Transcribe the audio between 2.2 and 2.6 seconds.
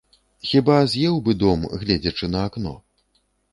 на